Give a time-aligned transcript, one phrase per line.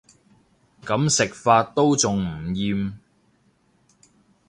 [0.83, 2.93] 噉食法都仲唔厭